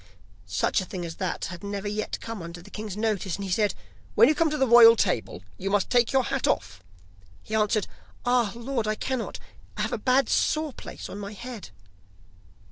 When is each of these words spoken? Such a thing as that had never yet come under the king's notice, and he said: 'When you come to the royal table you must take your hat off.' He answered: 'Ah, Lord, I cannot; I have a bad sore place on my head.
Such 0.47 0.81
a 0.81 0.85
thing 0.85 1.05
as 1.05 1.17
that 1.17 1.45
had 1.53 1.63
never 1.63 1.87
yet 1.87 2.19
come 2.19 2.41
under 2.41 2.59
the 2.59 2.71
king's 2.71 2.97
notice, 2.97 3.35
and 3.35 3.45
he 3.45 3.51
said: 3.51 3.75
'When 4.15 4.27
you 4.29 4.33
come 4.33 4.49
to 4.49 4.57
the 4.57 4.65
royal 4.67 4.95
table 4.95 5.43
you 5.59 5.69
must 5.69 5.91
take 5.91 6.11
your 6.11 6.23
hat 6.23 6.47
off.' 6.47 6.81
He 7.43 7.53
answered: 7.53 7.85
'Ah, 8.25 8.51
Lord, 8.55 8.87
I 8.87 8.95
cannot; 8.95 9.37
I 9.77 9.81
have 9.83 9.93
a 9.93 9.99
bad 9.99 10.27
sore 10.27 10.73
place 10.73 11.07
on 11.07 11.19
my 11.19 11.33
head. 11.33 11.69